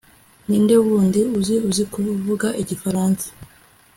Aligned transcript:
Ninde 0.47 0.75
wundi 0.85 1.21
uzi 1.37 1.55
uzi 1.67 1.83
kuvuga 1.93 2.47
igifaransa 2.61 3.27